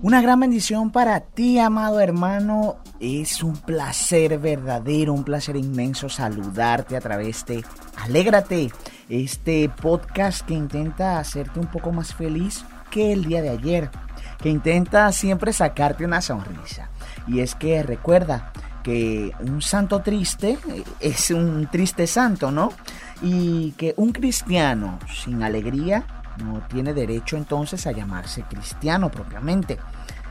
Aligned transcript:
Una 0.00 0.22
gran 0.22 0.38
bendición 0.38 0.92
para 0.92 1.18
ti, 1.18 1.58
amado 1.58 1.98
hermano. 1.98 2.76
Es 3.00 3.42
un 3.42 3.56
placer 3.56 4.38
verdadero, 4.38 5.12
un 5.12 5.24
placer 5.24 5.56
inmenso 5.56 6.08
saludarte 6.08 6.96
a 6.96 7.00
través 7.00 7.44
de 7.46 7.64
Alégrate, 7.96 8.70
este 9.08 9.68
podcast 9.68 10.46
que 10.46 10.54
intenta 10.54 11.18
hacerte 11.18 11.58
un 11.58 11.66
poco 11.66 11.90
más 11.90 12.14
feliz 12.14 12.64
que 12.92 13.12
el 13.12 13.24
día 13.24 13.42
de 13.42 13.48
ayer, 13.48 13.90
que 14.40 14.50
intenta 14.50 15.10
siempre 15.10 15.52
sacarte 15.52 16.04
una 16.04 16.20
sonrisa. 16.20 16.90
Y 17.26 17.40
es 17.40 17.56
que 17.56 17.82
recuerda 17.82 18.52
que 18.84 19.32
un 19.40 19.60
santo 19.60 20.02
triste 20.02 20.58
es 21.00 21.32
un 21.32 21.68
triste 21.72 22.06
santo, 22.06 22.52
¿no? 22.52 22.72
Y 23.20 23.72
que 23.72 23.94
un 23.96 24.12
cristiano 24.12 25.00
sin 25.12 25.42
alegría 25.42 26.06
no 26.38 26.60
tiene 26.68 26.94
derecho 26.94 27.36
entonces 27.36 27.86
a 27.86 27.92
llamarse 27.92 28.42
cristiano 28.42 29.10
propiamente. 29.10 29.78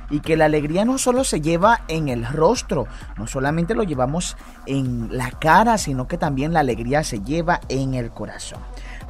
Y 0.09 0.21
que 0.21 0.37
la 0.37 0.45
alegría 0.45 0.85
no 0.85 0.97
solo 0.97 1.25
se 1.25 1.41
lleva 1.41 1.81
en 1.89 2.07
el 2.07 2.25
rostro, 2.25 2.87
no 3.17 3.27
solamente 3.27 3.75
lo 3.75 3.83
llevamos 3.83 4.37
en 4.65 5.09
la 5.11 5.31
cara, 5.31 5.77
sino 5.77 6.07
que 6.07 6.17
también 6.17 6.53
la 6.53 6.61
alegría 6.61 7.03
se 7.03 7.19
lleva 7.19 7.59
en 7.67 7.93
el 7.93 8.11
corazón. 8.11 8.61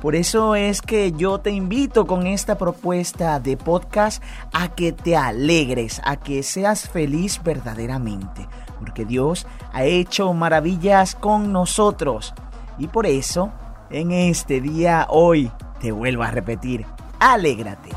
Por 0.02 0.16
eso 0.16 0.54
es 0.54 0.82
que 0.84 1.12
yo 1.12 1.40
te 1.40 1.50
invito 1.50 2.06
con 2.06 2.28
esta 2.28 2.56
propuesta 2.56 3.40
de 3.40 3.58
podcast 3.58 4.22
a 4.54 4.70
que 4.70 4.92
te 4.92 5.16
alegres, 5.16 6.02
a 6.06 6.18
que 6.18 6.44
seas 6.44 6.88
feliz 6.88 7.42
verdaderamente, 7.44 8.48
porque 8.80 9.06
Dios 9.06 9.48
ha 9.74 9.86
hecho 9.86 10.32
maravillas 10.34 11.16
con 11.16 11.52
nosotros. 11.52 12.36
Y 12.78 12.88
por 12.88 13.08
eso, 13.08 13.52
en 13.90 14.12
este 14.12 14.62
día 14.62 15.08
hoy, 15.10 15.52
te 15.80 15.92
vuelvo 15.92 16.24
a 16.24 16.32
repetir, 16.32 16.86
alégrate. 17.20 17.90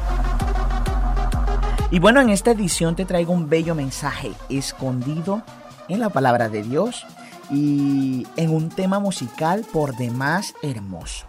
Y 1.91 1.99
bueno, 1.99 2.21
en 2.21 2.31
esta 2.31 2.53
edición 2.53 2.95
te 2.95 3.05
traigo 3.05 3.33
un 3.33 3.49
bello 3.49 3.75
mensaje 3.75 4.33
escondido 4.49 5.43
en 5.89 6.01
la 6.01 6.11
palabra 6.11 6.49
de 6.49 6.63
Dios 6.63 7.07
y 7.51 8.27
en 8.37 8.51
un 8.51 8.69
tema 8.69 9.01
musical 9.01 9.67
por 9.73 9.97
demás 9.97 10.55
hermoso. 10.63 11.27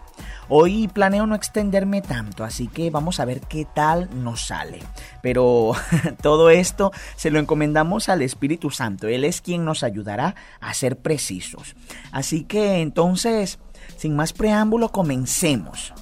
Hoy 0.48 0.88
planeo 0.88 1.26
no 1.26 1.34
extenderme 1.34 2.02
tanto, 2.02 2.44
así 2.44 2.68
que 2.68 2.90
vamos 2.90 3.20
a 3.20 3.24
ver 3.24 3.40
qué 3.40 3.64
tal 3.64 4.08
nos 4.22 4.46
sale. 4.46 4.80
Pero 5.22 5.72
todo 6.22 6.50
esto 6.50 6.92
se 7.16 7.30
lo 7.30 7.38
encomendamos 7.38 8.08
al 8.08 8.22
Espíritu 8.22 8.70
Santo. 8.70 9.08
Él 9.08 9.24
es 9.24 9.40
quien 9.40 9.64
nos 9.64 9.82
ayudará 9.82 10.34
a 10.60 10.74
ser 10.74 10.98
precisos. 10.98 11.74
Así 12.12 12.44
que 12.44 12.80
entonces, 12.80 13.58
sin 13.96 14.14
más 14.14 14.32
preámbulo, 14.32 14.90
comencemos. 14.90 15.94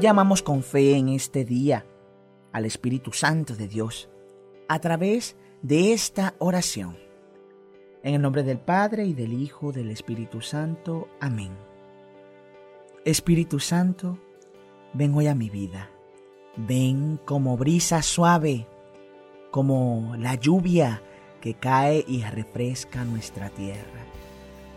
Llamamos 0.00 0.42
con 0.42 0.64
fe 0.64 0.96
en 0.96 1.10
este 1.10 1.44
día 1.44 1.86
al 2.52 2.64
Espíritu 2.64 3.12
Santo 3.12 3.54
de 3.54 3.68
Dios 3.68 4.08
a 4.68 4.80
través 4.80 5.36
de 5.62 5.92
esta 5.92 6.34
oración. 6.38 6.96
En 8.02 8.14
el 8.14 8.22
nombre 8.22 8.42
del 8.42 8.58
Padre 8.58 9.06
y 9.06 9.12
del 9.12 9.32
Hijo 9.32 9.70
del 9.70 9.90
Espíritu 9.90 10.40
Santo. 10.40 11.08
Amén. 11.20 11.52
Espíritu 13.04 13.60
Santo, 13.60 14.18
ven 14.92 15.14
hoy 15.14 15.28
a 15.28 15.36
mi 15.36 15.50
vida. 15.50 15.88
Ven 16.56 17.20
como 17.24 17.56
brisa 17.56 18.02
suave, 18.02 18.66
como 19.52 20.16
la 20.18 20.34
lluvia 20.34 21.00
que 21.40 21.54
cae 21.54 22.04
y 22.08 22.22
refresca 22.22 23.04
nuestra 23.04 23.50
tierra. 23.50 24.04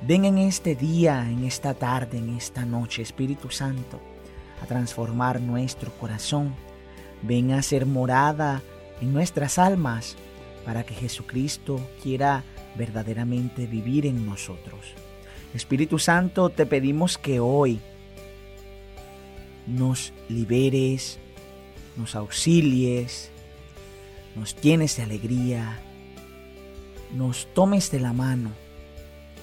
Ven 0.07 0.25
en 0.25 0.37
este 0.37 0.75
día, 0.75 1.27
en 1.27 1.45
esta 1.45 1.73
tarde, 1.73 2.19
en 2.19 2.37
esta 2.37 2.63
noche, 2.63 3.01
Espíritu 3.01 3.49
Santo, 3.49 3.99
a 4.61 4.67
transformar 4.67 5.41
nuestro 5.41 5.91
corazón. 5.93 6.53
Ven 7.23 7.51
a 7.51 7.63
ser 7.63 7.87
morada 7.87 8.61
en 9.01 9.13
nuestras 9.13 9.57
almas 9.57 10.15
para 10.63 10.83
que 10.83 10.93
Jesucristo 10.93 11.81
quiera 12.03 12.43
verdaderamente 12.77 13.65
vivir 13.65 14.05
en 14.05 14.27
nosotros. 14.27 14.93
Espíritu 15.55 15.97
Santo, 15.97 16.49
te 16.49 16.67
pedimos 16.67 17.17
que 17.17 17.39
hoy 17.39 17.79
nos 19.65 20.13
liberes, 20.29 21.17
nos 21.97 22.15
auxilies, 22.15 23.31
nos 24.35 24.55
llenes 24.61 24.97
de 24.97 25.03
alegría, 25.03 25.79
nos 27.15 27.51
tomes 27.55 27.89
de 27.89 28.01
la 28.01 28.13
mano. 28.13 28.64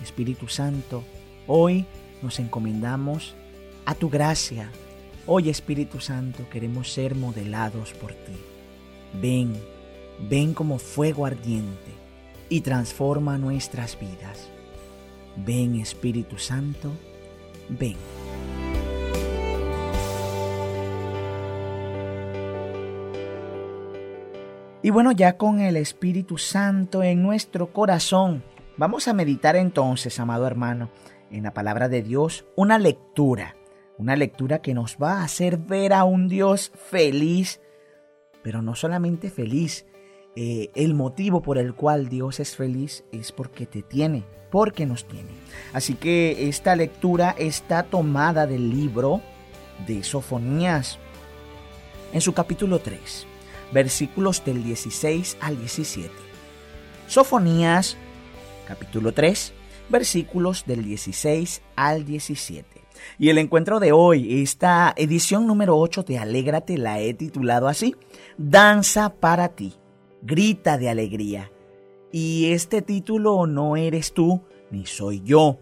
Espíritu 0.03 0.49
Santo, 0.49 1.05
hoy 1.47 1.87
nos 2.21 2.39
encomendamos 2.39 3.35
a 3.87 3.95
tu 3.95 4.11
gracia. 4.11 4.71
Hoy 5.27 5.49
Espíritu 5.49 6.01
Santo 6.01 6.49
queremos 6.51 6.93
ser 6.93 7.15
modelados 7.15 7.93
por 7.93 8.13
ti. 8.13 8.37
Ven, 9.21 9.55
ven 10.29 10.55
como 10.55 10.79
fuego 10.79 11.25
ardiente 11.25 11.93
y 12.49 12.61
transforma 12.61 13.39
nuestras 13.39 13.99
vidas. 13.99 14.49
Ven 15.37 15.77
Espíritu 15.77 16.39
Santo, 16.39 16.91
ven. 17.69 17.97
Y 24.85 24.91
bueno, 24.91 25.13
ya 25.13 25.37
con 25.37 25.61
el 25.61 25.77
Espíritu 25.77 26.39
Santo 26.39 27.05
en 27.05 27.23
nuestro 27.23 27.73
corazón, 27.73 28.43
vamos 28.83 29.07
a 29.07 29.13
meditar 29.13 29.55
entonces, 29.55 30.19
amado 30.19 30.45
hermano, 30.45 30.91
en 31.31 31.45
la 31.45 31.55
palabra 31.55 31.89
de 31.89 32.03
Dios, 32.03 32.47
una 32.57 32.81
lectura, 32.81 33.55
una 33.97 34.17
lectura 34.17 34.61
que 34.61 34.75
nos 34.75 34.97
va 35.01 35.21
a 35.21 35.23
hacer 35.23 35.57
ver 35.57 35.93
a 35.93 36.03
un 36.03 36.27
Dios 36.27 36.73
feliz, 36.91 37.61
pero 38.43 38.61
no 38.61 38.75
solamente 38.75 39.31
feliz, 39.31 39.87
eh, 40.35 40.73
el 40.75 40.95
motivo 40.95 41.43
por 41.43 41.59
el 41.59 41.77
cual 41.77 42.09
Dios 42.09 42.41
es 42.41 42.57
feliz 42.57 43.05
es 43.13 43.31
porque 43.31 43.67
te 43.67 43.83
tiene, 43.83 44.25
porque 44.51 44.85
nos 44.85 45.07
tiene. 45.07 45.31
Así 45.73 45.95
que 45.95 46.49
esta 46.49 46.75
lectura 46.75 47.37
está 47.39 47.85
tomada 47.85 48.49
del 48.49 48.69
libro 48.69 49.21
de 49.87 50.03
Sofonías 50.03 50.99
en 52.13 52.21
su 52.21 52.33
capítulo 52.33 52.81
3, 52.81 53.29
versículos 53.71 54.45
del 54.45 54.65
16 54.65 55.37
al 55.41 55.57
17. 55.61 56.11
Sofonías, 57.07 57.97
capítulo 58.67 59.13
3, 59.13 59.53
versículos 59.89 60.65
del 60.67 60.85
16 60.85 61.63
al 61.77 62.05
17. 62.05 62.67
Y 63.19 63.31
el 63.31 63.39
encuentro 63.39 63.81
de 63.81 63.93
hoy, 63.93 64.43
esta 64.43 64.93
edición 64.97 65.47
número 65.47 65.79
8 65.79 66.05
de 66.05 66.19
Alégrate, 66.19 66.79
la 66.79 67.01
he 67.01 67.15
titulado 67.15 67.69
así, 67.69 67.97
Danza 68.37 69.15
para 69.15 69.49
ti 69.49 69.75
grita 70.23 70.79
de 70.79 70.89
alegría. 70.89 71.51
Y 72.11 72.53
este 72.53 72.83
título 72.83 73.47
no 73.47 73.77
eres 73.77 74.13
tú 74.13 74.43
ni 74.71 74.87
soy 74.87 75.23
yo, 75.23 75.59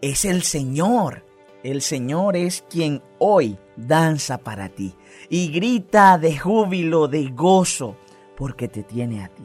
es 0.00 0.24
el 0.24 0.42
Señor. 0.42 1.24
El 1.62 1.82
Señor 1.82 2.36
es 2.36 2.64
quien 2.70 3.02
hoy 3.18 3.58
danza 3.76 4.38
para 4.38 4.70
ti 4.70 4.94
y 5.28 5.52
grita 5.52 6.16
de 6.16 6.38
júbilo, 6.38 7.06
de 7.06 7.28
gozo, 7.28 7.96
porque 8.34 8.66
te 8.66 8.82
tiene 8.82 9.22
a 9.22 9.28
ti. 9.28 9.44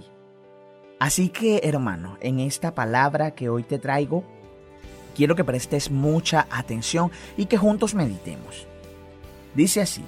Así 0.99 1.29
que, 1.29 1.61
hermano, 1.63 2.17
en 2.21 2.39
esta 2.39 2.73
palabra 2.73 3.31
que 3.31 3.49
hoy 3.49 3.63
te 3.63 3.79
traigo, 3.79 4.23
quiero 5.15 5.35
que 5.35 5.43
prestes 5.43 5.91
mucha 5.91 6.47
atención 6.49 7.11
y 7.37 7.45
que 7.45 7.57
juntos 7.57 7.93
meditemos. 7.95 8.67
Dice 9.53 9.81
así, 9.81 10.03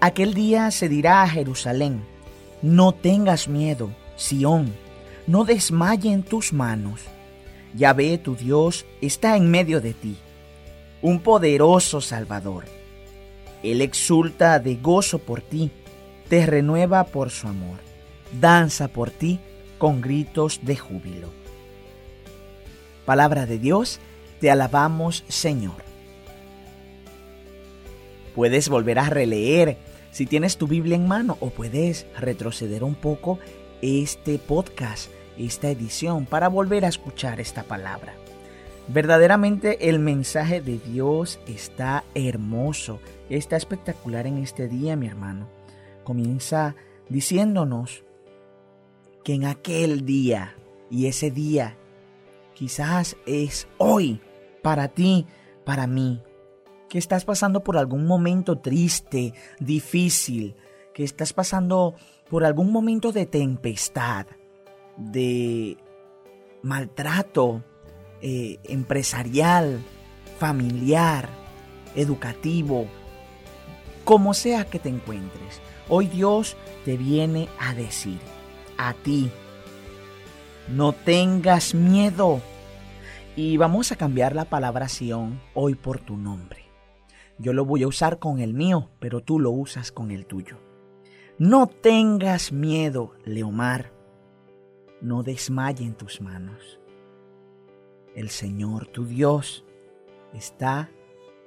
aquel 0.00 0.34
día 0.34 0.70
se 0.70 0.88
dirá 0.88 1.22
a 1.22 1.28
Jerusalén, 1.28 2.02
no 2.62 2.92
tengas 2.92 3.48
miedo, 3.48 3.90
Sión, 4.16 4.72
no 5.26 5.44
desmaye 5.44 6.10
en 6.12 6.22
tus 6.22 6.52
manos. 6.52 7.02
Ya 7.74 7.92
ve, 7.92 8.18
tu 8.18 8.34
Dios 8.34 8.86
está 9.00 9.36
en 9.36 9.50
medio 9.50 9.80
de 9.80 9.92
ti, 9.92 10.16
un 11.02 11.20
poderoso 11.20 12.00
Salvador. 12.00 12.64
Él 13.62 13.80
exulta 13.80 14.58
de 14.58 14.76
gozo 14.76 15.18
por 15.18 15.40
ti, 15.40 15.70
te 16.28 16.46
renueva 16.46 17.04
por 17.04 17.30
su 17.30 17.46
amor, 17.46 17.78
danza 18.40 18.88
por 18.88 19.10
ti 19.10 19.40
con 19.78 20.00
gritos 20.00 20.60
de 20.62 20.76
júbilo. 20.76 21.30
Palabra 23.04 23.46
de 23.46 23.58
Dios, 23.58 24.00
te 24.40 24.50
alabamos 24.50 25.24
Señor. 25.28 25.82
Puedes 28.34 28.68
volver 28.68 28.98
a 28.98 29.08
releer 29.08 29.78
si 30.10 30.26
tienes 30.26 30.58
tu 30.58 30.66
Biblia 30.66 30.96
en 30.96 31.08
mano 31.08 31.36
o 31.40 31.50
puedes 31.50 32.06
retroceder 32.18 32.84
un 32.84 32.94
poco 32.94 33.38
este 33.82 34.38
podcast, 34.38 35.10
esta 35.38 35.70
edición, 35.70 36.26
para 36.26 36.48
volver 36.48 36.84
a 36.84 36.88
escuchar 36.88 37.40
esta 37.40 37.62
palabra. 37.62 38.14
Verdaderamente 38.88 39.88
el 39.90 39.98
mensaje 39.98 40.60
de 40.60 40.78
Dios 40.78 41.40
está 41.46 42.04
hermoso, 42.14 43.00
está 43.28 43.56
espectacular 43.56 44.26
en 44.26 44.38
este 44.38 44.66
día, 44.66 44.96
mi 44.96 45.06
hermano. 45.06 45.48
Comienza 46.04 46.74
diciéndonos 47.08 48.02
que 49.28 49.34
en 49.34 49.44
aquel 49.44 50.06
día, 50.06 50.56
y 50.90 51.04
ese 51.04 51.30
día 51.30 51.76
quizás 52.54 53.14
es 53.26 53.68
hoy, 53.76 54.22
para 54.62 54.88
ti, 54.88 55.26
para 55.66 55.86
mí, 55.86 56.22
que 56.88 56.96
estás 56.96 57.26
pasando 57.26 57.62
por 57.62 57.76
algún 57.76 58.06
momento 58.06 58.56
triste, 58.60 59.34
difícil, 59.60 60.56
que 60.94 61.04
estás 61.04 61.34
pasando 61.34 61.94
por 62.30 62.42
algún 62.42 62.72
momento 62.72 63.12
de 63.12 63.26
tempestad, 63.26 64.24
de 64.96 65.76
maltrato 66.62 67.62
eh, 68.22 68.58
empresarial, 68.64 69.82
familiar, 70.38 71.28
educativo, 71.94 72.86
como 74.06 74.32
sea 74.32 74.64
que 74.64 74.78
te 74.78 74.88
encuentres. 74.88 75.60
Hoy 75.90 76.06
Dios 76.06 76.56
te 76.86 76.96
viene 76.96 77.50
a 77.58 77.74
decir 77.74 78.37
a 78.78 78.94
ti, 78.94 79.30
no 80.68 80.92
tengas 80.92 81.74
miedo. 81.74 82.40
Y 83.36 83.56
vamos 83.56 83.92
a 83.92 83.96
cambiar 83.96 84.34
la 84.34 84.46
palabra 84.46 84.88
Sión 84.88 85.40
hoy 85.54 85.74
por 85.74 86.00
tu 86.00 86.16
nombre. 86.16 86.64
Yo 87.38 87.52
lo 87.52 87.64
voy 87.64 87.82
a 87.82 87.88
usar 87.88 88.18
con 88.18 88.40
el 88.40 88.54
mío, 88.54 88.90
pero 88.98 89.20
tú 89.20 89.38
lo 89.38 89.50
usas 89.50 89.92
con 89.92 90.10
el 90.10 90.26
tuyo. 90.26 90.58
No 91.38 91.68
tengas 91.68 92.50
miedo, 92.50 93.14
Leomar. 93.24 93.92
No 95.00 95.22
desmaye 95.22 95.84
en 95.84 95.94
tus 95.94 96.20
manos. 96.20 96.80
El 98.16 98.30
Señor, 98.30 98.88
tu 98.88 99.04
Dios, 99.06 99.64
está 100.34 100.90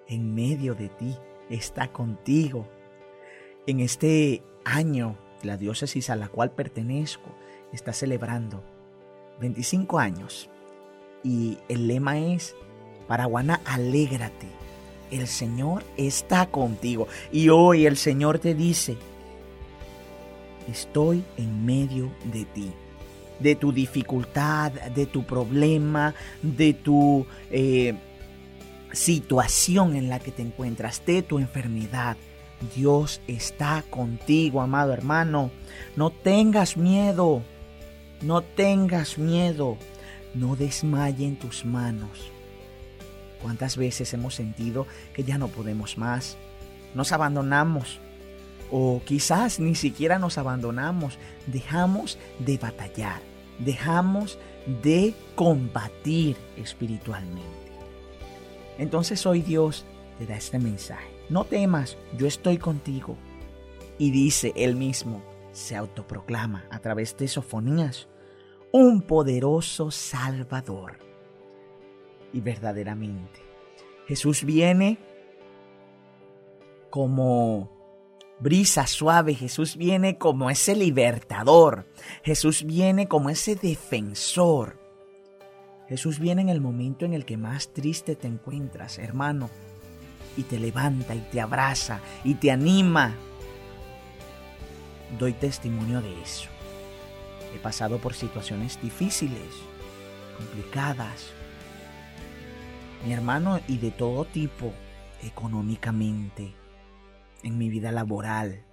en 0.07 0.34
medio 0.34 0.75
de 0.75 0.88
ti, 0.88 1.18
está 1.50 1.92
contigo. 1.92 2.69
En 3.68 3.81
este 3.81 4.44
año, 4.63 5.18
la 5.46 5.58
diócesis 5.58 6.10
a 6.10 6.16
la 6.16 6.28
cual 6.28 6.52
pertenezco 6.52 7.30
está 7.74 7.94
celebrando 7.94 8.64
25 9.40 10.00
años 10.00 10.50
y 11.24 11.58
el 11.70 11.88
lema 11.88 12.18
es, 12.18 12.56
Paraguana, 13.08 13.62
alégrate, 13.66 14.48
el 15.12 15.28
Señor 15.28 15.84
está 15.98 16.46
contigo. 16.48 17.08
Y 17.32 17.50
hoy 17.50 17.86
el 17.86 17.98
Señor 17.98 18.40
te 18.40 18.56
dice, 18.56 18.98
estoy 20.70 21.24
en 21.38 21.66
medio 21.66 22.12
de 22.26 22.46
ti, 22.46 22.72
de 23.40 23.56
tu 23.56 23.72
dificultad, 23.72 24.72
de 24.72 25.06
tu 25.06 25.24
problema, 25.24 26.16
de 26.42 26.74
tu 26.74 27.26
eh, 27.50 27.96
situación 28.92 29.96
en 29.96 30.10
la 30.10 30.20
que 30.20 30.32
te 30.32 30.42
encuentras, 30.42 31.06
de 31.06 31.22
tu 31.22 31.40
enfermedad. 31.40 32.18
Dios 32.75 33.22
está 33.28 33.84
contigo, 33.90 34.62
amado 34.62 34.94
hermano. 34.94 35.52
No 35.96 36.12
tengas 36.12 36.78
miedo, 36.78 37.42
no 38.22 38.42
tengas 38.42 39.18
miedo, 39.18 39.78
no 40.34 40.56
desmayen 40.56 41.38
tus 41.38 41.66
manos. 41.66 42.31
¿Cuántas 43.42 43.78
veces 43.78 44.13
hemos 44.13 44.36
sentido 44.36 44.86
que 45.13 45.24
ya 45.24 45.38
no 45.38 45.48
podemos 45.48 45.98
más? 45.98 46.38
Nos 46.94 47.12
abandonamos. 47.12 48.00
O 48.69 49.02
quizás 49.04 49.60
ni 49.60 49.75
siquiera 49.75 50.19
nos 50.19 50.38
abandonamos. 50.38 51.18
Dejamos 51.48 52.18
de 52.40 52.58
batallar. 52.58 53.22
Dejamos 53.60 54.38
de 54.84 55.13
combatir 55.36 56.38
espiritualmente. 56.56 57.50
Entonces 58.78 59.25
hoy 59.25 59.42
Dios 59.42 59.86
te 60.19 60.25
da 60.25 60.38
este 60.38 60.60
mensaje. 60.60 61.21
No 61.31 61.45
temas, 61.45 61.98
yo 62.18 62.28
estoy 62.28 62.57
contigo. 62.57 63.16
Y 63.98 64.12
dice 64.12 64.51
él 64.57 64.75
mismo, 64.75 65.24
se 65.54 65.78
autoproclama 65.78 66.66
a 66.69 66.80
través 66.80 67.16
de 67.16 67.30
sofonías, 67.30 68.10
un 68.74 69.01
poderoso 69.01 69.92
Salvador 69.92 71.00
y 72.33 72.42
verdaderamente. 72.42 73.39
Jesús 74.07 74.44
viene 74.44 74.98
como 76.89 77.72
brisa 78.42 78.86
suave, 78.86 79.34
Jesús 79.34 79.77
viene 79.77 80.18
como 80.18 80.50
ese 80.50 80.75
libertador, 80.75 81.88
Jesús 82.24 82.66
viene 82.66 83.07
como 83.07 83.30
ese 83.30 83.56
defensor. 83.56 84.81
Jesús 85.88 86.19
viene 86.19 86.42
en 86.42 86.50
el 86.50 86.60
momento 86.60 87.06
en 87.06 87.13
el 87.13 87.24
que 87.24 87.38
más 87.38 87.72
triste 87.72 88.18
te 88.18 88.27
encuentras, 88.27 89.00
hermano, 89.00 89.50
y 90.38 90.44
te 90.44 90.60
levanta 90.60 91.16
y 91.16 91.19
te 91.19 91.42
abraza 91.42 92.00
y 92.24 92.36
te 92.36 92.51
anima. 92.51 93.16
Doy 95.18 95.33
testimonio 95.33 96.01
de 96.01 96.22
eso. 96.22 96.50
He 97.54 97.60
pasado 97.60 97.98
por 97.98 98.13
situaciones 98.13 98.81
difíciles, 98.81 99.50
complicadas, 100.38 101.33
mi 103.06 103.13
hermano, 103.13 103.60
y 103.68 103.78
de 103.78 103.92
todo 103.92 104.25
tipo, 104.25 104.72
económicamente, 105.24 106.54
en 107.44 107.57
mi 107.57 107.69
vida 107.69 107.92
laboral. 107.92 108.63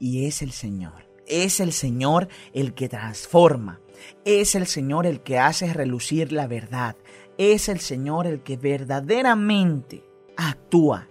Y 0.00 0.26
es 0.26 0.42
el 0.42 0.52
Señor. 0.52 1.06
Es 1.26 1.60
el 1.60 1.72
Señor 1.72 2.28
el 2.54 2.74
que 2.74 2.88
transforma. 2.88 3.80
Es 4.24 4.54
el 4.54 4.66
Señor 4.66 5.06
el 5.06 5.20
que 5.20 5.38
hace 5.38 5.72
relucir 5.72 6.32
la 6.32 6.46
verdad. 6.46 6.96
Es 7.36 7.68
el 7.68 7.80
Señor 7.80 8.26
el 8.26 8.40
que 8.40 8.56
verdaderamente 8.56 10.02
actúa. 10.36 11.08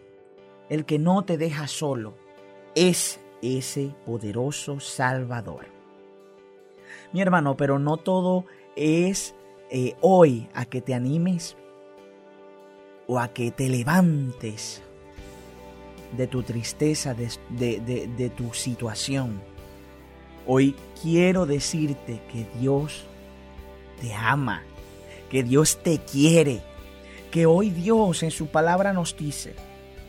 El 0.70 0.86
que 0.86 1.00
no 1.00 1.24
te 1.24 1.38
deja 1.38 1.68
solo. 1.68 2.14
Es 2.76 3.20
ese 3.42 3.94
poderoso 4.06 4.80
Salvador. 4.80 5.68
Mi 7.14 7.22
hermano, 7.22 7.56
pero 7.56 7.80
no 7.80 7.98
todo 7.98 8.46
es 8.76 9.36
eh, 9.70 9.96
hoy 10.02 10.50
a 10.54 10.66
que 10.66 10.82
te 10.82 10.94
animes 10.94 11.56
o 13.08 13.20
a 13.20 13.30
que 13.30 13.52
te 13.52 13.70
levantes 13.70 14.82
de 16.16 16.28
tu 16.28 16.44
tristeza, 16.44 17.14
de, 17.14 18.32
tu 18.36 18.54
situación. 18.54 19.42
Hoy 20.48 20.76
quiero 21.02 21.46
decirte 21.46 22.22
que 22.32 22.46
Dios 22.60 23.04
te 24.00 24.14
ama, 24.14 24.64
que 25.30 25.44
Dios 25.44 25.78
te 25.84 26.00
quiere, 26.00 26.62
que 27.32 27.46
hoy 27.46 27.70
Dios 27.70 28.24
en 28.24 28.32
su 28.32 28.48
palabra 28.48 28.94
nos 28.94 29.16
dice 29.18 29.56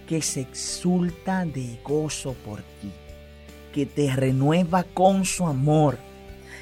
que 0.08 0.22
se 0.22 0.42
exulta 0.42 1.44
de 1.44 1.78
gozo 1.84 2.34
por 2.44 2.60
ti, 2.80 2.90
que 3.72 3.86
te 3.86 4.14
renueva 4.14 4.84
con 4.84 5.24
su 5.24 5.46
amor 5.46 5.98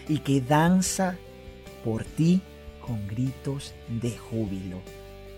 y 0.08 0.18
que 0.18 0.40
danza 0.40 1.16
por 1.84 2.04
ti 2.04 2.40
con 2.80 3.06
gritos 3.06 3.74
de 3.88 4.16
júbilo. 4.16 4.80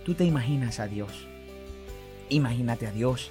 Tú 0.05 0.15
te 0.15 0.25
imaginas 0.25 0.79
a 0.79 0.87
Dios. 0.87 1.11
Imagínate 2.29 2.87
a 2.87 2.93
Dios 2.93 3.31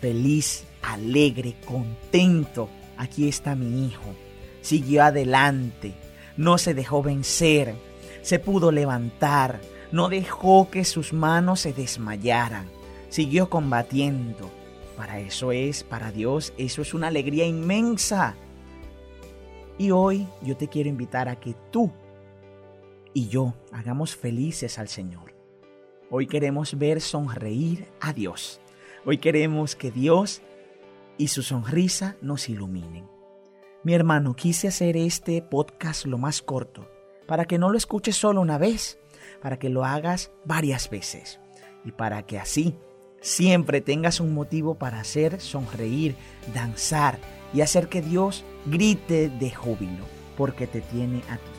feliz, 0.00 0.64
alegre, 0.82 1.54
contento. 1.66 2.68
Aquí 2.96 3.28
está 3.28 3.54
mi 3.54 3.86
hijo. 3.86 4.14
Siguió 4.62 5.04
adelante. 5.04 5.92
No 6.36 6.58
se 6.58 6.74
dejó 6.74 7.02
vencer. 7.02 7.74
Se 8.22 8.38
pudo 8.38 8.72
levantar. 8.72 9.60
No 9.92 10.08
dejó 10.08 10.70
que 10.70 10.84
sus 10.84 11.12
manos 11.12 11.60
se 11.60 11.72
desmayaran. 11.72 12.68
Siguió 13.08 13.50
combatiendo. 13.50 14.50
Para 14.96 15.18
eso 15.20 15.50
es, 15.50 15.82
para 15.82 16.12
Dios, 16.12 16.52
eso 16.58 16.82
es 16.82 16.94
una 16.94 17.08
alegría 17.08 17.46
inmensa. 17.46 18.36
Y 19.78 19.90
hoy 19.90 20.28
yo 20.42 20.56
te 20.56 20.68
quiero 20.68 20.88
invitar 20.88 21.28
a 21.28 21.36
que 21.36 21.54
tú 21.70 21.90
y 23.14 23.28
yo 23.28 23.54
hagamos 23.72 24.14
felices 24.14 24.78
al 24.78 24.88
Señor. 24.88 25.34
Hoy 26.10 26.26
queremos 26.26 26.78
ver 26.78 27.00
sonreír 27.00 27.88
a 28.00 28.12
Dios. 28.12 28.60
Hoy 29.04 29.18
queremos 29.18 29.74
que 29.74 29.90
Dios 29.90 30.42
y 31.16 31.28
su 31.28 31.42
sonrisa 31.42 32.16
nos 32.20 32.48
iluminen. 32.48 33.08
Mi 33.82 33.94
hermano, 33.94 34.36
quise 34.36 34.68
hacer 34.68 34.96
este 34.96 35.40
podcast 35.40 36.04
lo 36.04 36.18
más 36.18 36.42
corto, 36.42 36.86
para 37.26 37.46
que 37.46 37.58
no 37.58 37.70
lo 37.70 37.78
escuches 37.78 38.16
solo 38.16 38.42
una 38.42 38.58
vez, 38.58 38.99
para 39.42 39.58
que 39.58 39.68
lo 39.68 39.84
hagas 39.84 40.30
varias 40.44 40.90
veces 40.90 41.40
y 41.84 41.92
para 41.92 42.24
que 42.24 42.38
así 42.38 42.74
siempre 43.20 43.80
tengas 43.80 44.20
un 44.20 44.34
motivo 44.34 44.74
para 44.76 45.00
hacer 45.00 45.40
sonreír, 45.40 46.16
danzar 46.54 47.18
y 47.52 47.60
hacer 47.60 47.88
que 47.88 48.02
Dios 48.02 48.44
grite 48.66 49.28
de 49.28 49.50
júbilo, 49.50 50.04
porque 50.36 50.66
te 50.66 50.80
tiene 50.80 51.18
a 51.28 51.36
ti. 51.36 51.50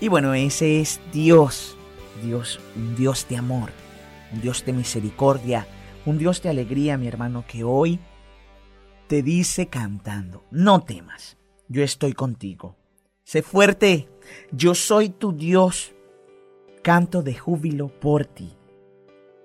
Y 0.00 0.08
bueno, 0.08 0.34
ese 0.34 0.80
es 0.80 1.00
Dios 1.12 1.76
Dios, 2.22 2.60
un 2.74 2.96
Dios 2.96 3.26
de 3.28 3.36
amor, 3.36 3.70
un 4.32 4.40
Dios 4.40 4.64
de 4.64 4.72
misericordia, 4.72 5.66
un 6.04 6.18
Dios 6.18 6.42
de 6.42 6.50
alegría, 6.50 6.96
mi 6.96 7.08
hermano, 7.08 7.44
que 7.46 7.64
hoy 7.64 7.98
te 9.08 9.22
dice 9.22 9.68
cantando, 9.68 10.44
no 10.50 10.82
temas, 10.82 11.36
yo 11.68 11.82
estoy 11.82 12.12
contigo. 12.12 12.76
Sé 13.24 13.42
fuerte, 13.42 14.08
yo 14.52 14.74
soy 14.74 15.08
tu 15.08 15.32
Dios. 15.32 15.92
Canto 16.86 17.24
de 17.24 17.34
júbilo 17.34 17.88
por 17.88 18.26
ti. 18.26 18.56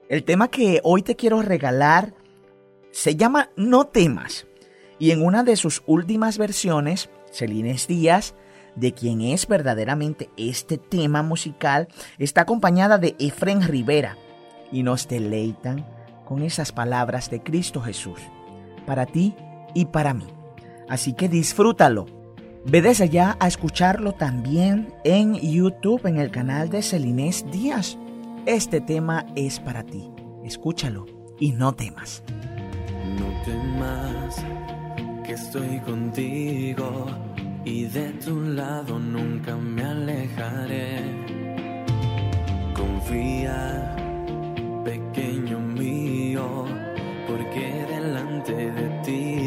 El 0.10 0.24
tema 0.24 0.50
que 0.50 0.80
hoy 0.84 1.02
te 1.02 1.16
quiero 1.16 1.42
regalar 1.42 2.14
se 2.92 3.16
llama 3.16 3.50
No 3.56 3.86
temas. 3.86 4.46
Y 5.00 5.10
en 5.10 5.26
una 5.26 5.44
de 5.44 5.56
sus 5.56 5.82
últimas 5.88 6.38
versiones, 6.38 7.10
Celines 7.32 7.88
Díaz 7.88 8.36
de 8.76 8.94
quien 8.94 9.22
es 9.22 9.48
verdaderamente 9.48 10.30
este 10.38 10.78
tema 10.78 11.24
musical, 11.24 11.88
está 12.20 12.42
acompañada 12.42 13.00
de 13.00 13.16
Efren 13.18 13.64
Rivera. 13.64 14.18
y 14.72 14.84
nos 14.84 15.08
deleitan 15.08 15.84
con 16.26 16.44
esas 16.44 16.72
palabras 16.72 17.32
de 17.32 17.42
Cristo 17.42 17.82
Jesús, 17.82 18.20
para 18.86 19.08
ti 19.08 19.34
y 19.74 19.86
para 19.86 20.14
mí. 20.14 20.28
Así 20.88 21.14
que 21.14 21.28
disfrútalo. 21.28 22.21
Ve 22.64 22.82
desde 22.82 23.10
ya 23.10 23.38
a 23.40 23.48
escucharlo 23.48 24.14
también 24.14 24.94
en 25.04 25.34
YouTube, 25.34 26.06
en 26.06 26.18
el 26.18 26.30
canal 26.30 26.70
de 26.70 26.84
Celinés 26.84 27.44
Díaz. 27.52 27.98
Este 28.46 28.80
tema 28.80 29.26
es 29.36 29.60
para 29.60 29.84
ti. 29.84 30.12
Escúchalo 30.44 31.08
y 31.40 31.54
no 31.54 31.74
temas. 31.74 32.24
No 33.18 33.26
temas 33.44 34.46
que 35.26 35.34
estoy 35.34 35.80
contigo 35.80 37.08
y 37.66 37.86
de 37.86 38.12
tu 38.14 38.40
lado 38.40 39.00
nunca 39.00 39.56
me 39.56 39.84
alejaré. 39.84 41.02
Confía, 42.76 43.96
pequeño 44.86 45.60
mío, 45.60 46.66
porque 47.28 47.86
delante 47.90 48.72
de 48.72 48.90
ti 49.04 49.41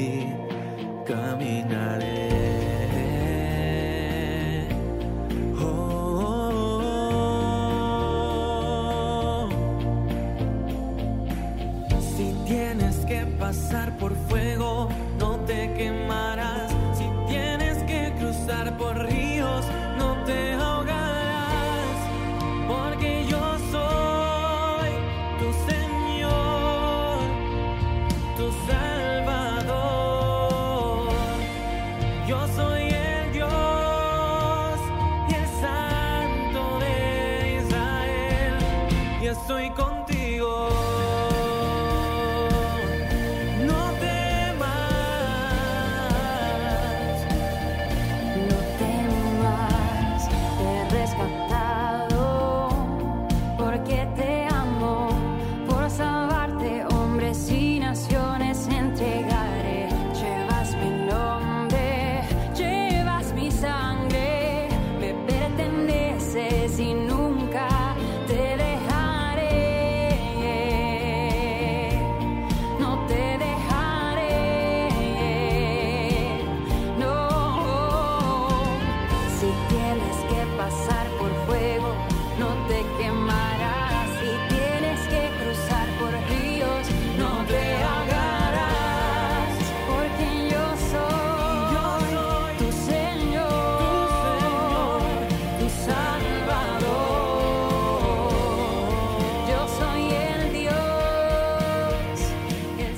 pasar 13.44 13.92
por 13.98 14.12
fuego, 14.28 14.88
no 15.18 15.36
te 15.40 15.74
quemarás. 15.74 16.72
Si 16.96 17.04
tienes 17.28 17.76
que 17.82 18.14
cruzar 18.18 18.74
por 18.78 18.96
ríos, 18.96 19.66
no 19.98 20.16
te 20.24 20.54
ahogarás. 20.54 21.98
Porque 22.66 23.26
yo 23.28 23.44
soy 23.74 24.90
tu 25.40 25.48
Señor, 25.70 27.18
tu 28.38 28.46
Salvador. 28.66 29.82
Yo 32.26 32.48
soy 32.56 32.84
el 32.88 33.32
Dios 33.34 34.78
y 35.28 35.34
el 35.34 35.48
Santo 35.64 36.60
de 36.84 36.94
Israel. 37.60 38.54
Y 39.22 39.26
estoy 39.26 39.68
contigo. 39.68 39.83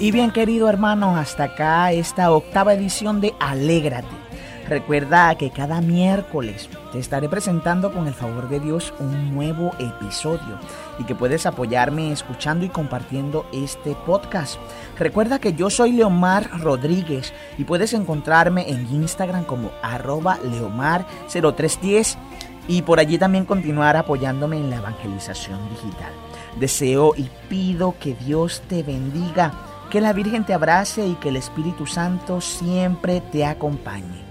Y 0.06 0.12
bien 0.12 0.30
querido 0.30 0.68
hermano, 0.68 1.16
hasta 1.16 1.42
acá 1.42 1.90
esta 1.90 2.30
octava 2.30 2.74
edición 2.74 3.20
de 3.20 3.34
Alégrate. 3.40 4.06
Recuerda 4.68 5.34
que 5.34 5.50
cada 5.50 5.80
miércoles 5.80 6.68
te 6.92 7.00
estaré 7.00 7.28
presentando 7.28 7.90
con 7.92 8.06
el 8.06 8.14
favor 8.14 8.48
de 8.48 8.60
Dios 8.60 8.94
un 9.00 9.34
nuevo 9.34 9.72
episodio 9.80 10.60
y 11.00 11.04
que 11.06 11.16
puedes 11.16 11.44
apoyarme 11.44 12.12
escuchando 12.12 12.64
y 12.64 12.68
compartiendo 12.68 13.46
este 13.52 13.96
podcast. 14.06 14.60
Recuerda 14.96 15.40
que 15.40 15.54
yo 15.54 15.70
soy 15.70 15.90
Leomar 15.90 16.60
Rodríguez 16.60 17.32
y 17.58 17.64
puedes 17.64 17.92
encontrarme 17.92 18.70
en 18.70 18.86
Instagram 18.86 19.42
como 19.42 19.72
arroba 19.82 20.38
leomar0310 20.38 22.16
y 22.68 22.82
por 22.82 23.00
allí 23.00 23.18
también 23.18 23.44
continuar 23.44 23.96
apoyándome 23.96 24.56
en 24.56 24.70
la 24.70 24.76
evangelización 24.76 25.58
digital. 25.68 26.12
Deseo 26.60 27.12
y 27.16 27.28
pido 27.48 27.96
que 27.98 28.14
Dios 28.14 28.62
te 28.68 28.84
bendiga, 28.84 29.52
que 29.90 30.00
la 30.00 30.12
Virgen 30.12 30.44
te 30.44 30.54
abrace 30.54 31.06
y 31.06 31.14
que 31.14 31.28
el 31.28 31.36
Espíritu 31.36 31.86
Santo 31.86 32.40
siempre 32.40 33.20
te 33.20 33.44
acompañe. 33.44 34.24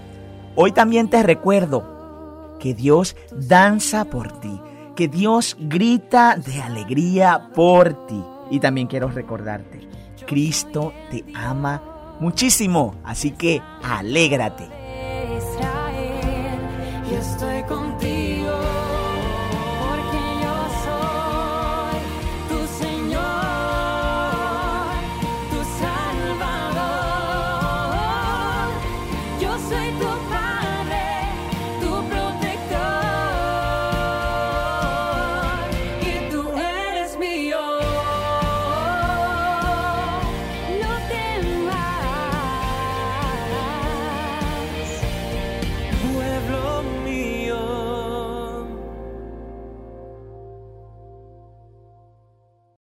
Hoy 0.54 0.72
también 0.72 1.08
te 1.08 1.22
recuerdo 1.22 2.56
que 2.60 2.74
Dios 2.74 3.16
danza 3.32 4.06
por 4.06 4.40
ti, 4.40 4.60
que 4.94 5.08
Dios 5.08 5.56
grita 5.58 6.36
de 6.36 6.62
alegría 6.62 7.50
por 7.54 8.06
ti. 8.06 8.22
Y 8.50 8.60
también 8.60 8.86
quiero 8.86 9.08
recordarte, 9.08 9.88
Cristo 10.26 10.92
te 11.10 11.24
ama 11.34 11.82
muchísimo, 12.20 12.94
así 13.04 13.32
que 13.32 13.60
alégrate. 13.82 14.85